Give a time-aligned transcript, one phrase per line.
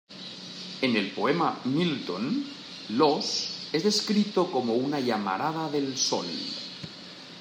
[0.87, 2.43] En el poema "Milton",
[2.89, 3.29] Los
[3.71, 6.25] es descrito como una llamarada del Sol.